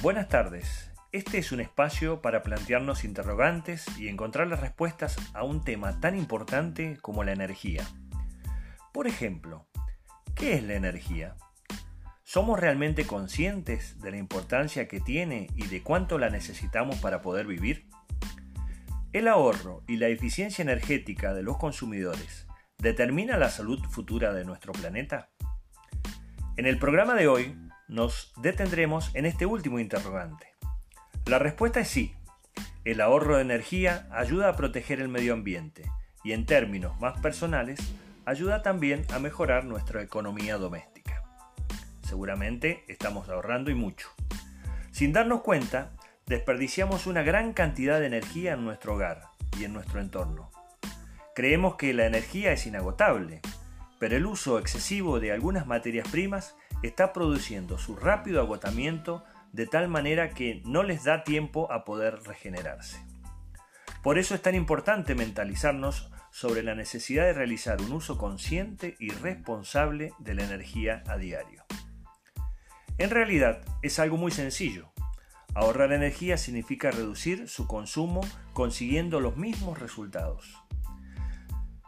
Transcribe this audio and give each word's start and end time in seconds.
Buenas 0.00 0.28
tardes. 0.28 0.92
Este 1.10 1.38
es 1.38 1.50
un 1.50 1.60
espacio 1.60 2.22
para 2.22 2.44
plantearnos 2.44 3.02
interrogantes 3.02 3.84
y 3.98 4.06
encontrar 4.06 4.46
las 4.46 4.60
respuestas 4.60 5.16
a 5.34 5.42
un 5.42 5.64
tema 5.64 5.98
tan 5.98 6.16
importante 6.16 6.98
como 7.02 7.24
la 7.24 7.32
energía. 7.32 7.84
Por 8.92 9.08
ejemplo, 9.08 9.66
¿qué 10.36 10.54
es 10.54 10.62
la 10.62 10.74
energía? 10.74 11.34
¿Somos 12.22 12.60
realmente 12.60 13.08
conscientes 13.08 14.00
de 14.00 14.12
la 14.12 14.18
importancia 14.18 14.86
que 14.86 15.00
tiene 15.00 15.48
y 15.56 15.66
de 15.66 15.82
cuánto 15.82 16.16
la 16.16 16.30
necesitamos 16.30 17.00
para 17.00 17.20
poder 17.20 17.48
vivir? 17.48 17.88
¿El 19.12 19.26
ahorro 19.26 19.82
y 19.88 19.96
la 19.96 20.06
eficiencia 20.06 20.62
energética 20.62 21.34
de 21.34 21.42
los 21.42 21.56
consumidores 21.56 22.46
determina 22.78 23.36
la 23.36 23.50
salud 23.50 23.82
futura 23.90 24.32
de 24.32 24.44
nuestro 24.44 24.72
planeta? 24.72 25.30
En 26.56 26.66
el 26.66 26.78
programa 26.78 27.14
de 27.14 27.26
hoy 27.26 27.56
nos 27.88 28.32
detendremos 28.36 29.10
en 29.14 29.26
este 29.26 29.46
último 29.46 29.78
interrogante. 29.78 30.54
La 31.26 31.38
respuesta 31.38 31.80
es 31.80 31.88
sí. 31.88 32.14
El 32.84 33.00
ahorro 33.00 33.36
de 33.36 33.42
energía 33.42 34.06
ayuda 34.10 34.48
a 34.48 34.56
proteger 34.56 35.00
el 35.00 35.08
medio 35.08 35.32
ambiente 35.34 35.90
y 36.22 36.32
en 36.32 36.46
términos 36.46 36.98
más 37.00 37.18
personales 37.20 37.80
ayuda 38.24 38.62
también 38.62 39.06
a 39.12 39.18
mejorar 39.18 39.64
nuestra 39.64 40.02
economía 40.02 40.58
doméstica. 40.58 41.24
Seguramente 42.02 42.84
estamos 42.88 43.28
ahorrando 43.28 43.70
y 43.70 43.74
mucho. 43.74 44.08
Sin 44.90 45.12
darnos 45.12 45.42
cuenta, 45.42 45.92
desperdiciamos 46.26 47.06
una 47.06 47.22
gran 47.22 47.52
cantidad 47.52 48.00
de 48.00 48.06
energía 48.06 48.52
en 48.52 48.64
nuestro 48.64 48.94
hogar 48.94 49.22
y 49.58 49.64
en 49.64 49.72
nuestro 49.72 50.00
entorno. 50.00 50.50
Creemos 51.34 51.76
que 51.76 51.94
la 51.94 52.06
energía 52.06 52.52
es 52.52 52.66
inagotable, 52.66 53.40
pero 53.98 54.16
el 54.16 54.26
uso 54.26 54.58
excesivo 54.58 55.20
de 55.20 55.32
algunas 55.32 55.66
materias 55.66 56.08
primas 56.08 56.56
está 56.82 57.12
produciendo 57.12 57.78
su 57.78 57.96
rápido 57.96 58.40
agotamiento 58.40 59.24
de 59.52 59.66
tal 59.66 59.88
manera 59.88 60.30
que 60.30 60.62
no 60.64 60.82
les 60.82 61.04
da 61.04 61.24
tiempo 61.24 61.72
a 61.72 61.84
poder 61.84 62.22
regenerarse. 62.24 62.98
Por 64.02 64.18
eso 64.18 64.34
es 64.34 64.42
tan 64.42 64.54
importante 64.54 65.14
mentalizarnos 65.14 66.10
sobre 66.30 66.62
la 66.62 66.74
necesidad 66.74 67.24
de 67.24 67.32
realizar 67.32 67.80
un 67.80 67.92
uso 67.92 68.16
consciente 68.18 68.94
y 69.00 69.10
responsable 69.10 70.12
de 70.18 70.34
la 70.34 70.44
energía 70.44 71.02
a 71.08 71.16
diario. 71.16 71.64
En 72.98 73.10
realidad 73.10 73.62
es 73.82 73.98
algo 73.98 74.16
muy 74.16 74.30
sencillo. 74.30 74.92
Ahorrar 75.54 75.92
energía 75.92 76.36
significa 76.36 76.90
reducir 76.90 77.48
su 77.48 77.66
consumo 77.66 78.20
consiguiendo 78.52 79.20
los 79.20 79.36
mismos 79.36 79.78
resultados. 79.78 80.56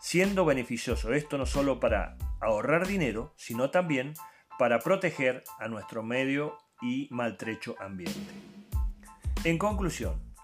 Siendo 0.00 0.44
beneficioso 0.44 1.12
esto 1.12 1.38
no 1.38 1.46
solo 1.46 1.80
para 1.80 2.16
ahorrar 2.40 2.86
dinero, 2.86 3.34
sino 3.36 3.70
también 3.70 4.14
para 4.58 4.78
proteger 4.78 5.44
a 5.58 5.68
nuestro 5.68 6.02
medio 6.02 6.58
y 6.80 7.08
maltrecho 7.10 7.74
ambiente. 7.80 8.32
En 9.44 9.58
conclusión, 9.58 10.34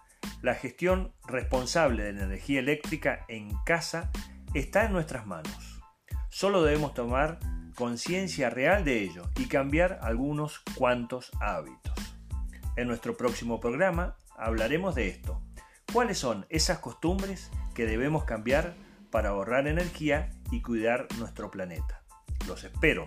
la 0.43 0.55
gestión 0.55 1.15
responsable 1.27 2.05
de 2.05 2.13
la 2.13 2.25
energía 2.25 2.61
eléctrica 2.61 3.25
en 3.29 3.51
casa 3.65 4.11
está 4.55 4.85
en 4.85 4.93
nuestras 4.93 5.27
manos. 5.27 5.81
Solo 6.31 6.63
debemos 6.63 6.95
tomar 6.95 7.39
conciencia 7.75 8.51
real 8.51 8.85
de 8.85 9.03
ello 9.03 9.31
y 9.37 9.47
cambiar 9.47 9.99
algunos 10.03 10.61
cuantos 10.77 11.31
hábitos. 11.41 11.95
En 12.77 12.89
nuestro 12.89 13.17
próximo 13.17 13.61
programa 13.61 14.17
hablaremos 14.37 14.95
de 14.95 15.09
esto. 15.09 15.43
¿Cuáles 15.93 16.19
son 16.19 16.47
esas 16.49 16.79
costumbres 16.79 17.51
que 17.75 17.87
debemos 17.87 18.25
cambiar 18.25 18.75
para 19.15 19.29
ahorrar 19.29 19.69
energía 19.69 20.29
y 20.51 20.61
cuidar 20.61 21.07
nuestro 21.21 21.49
planeta? 21.49 22.03
Los 22.49 22.65
espero 22.65 23.05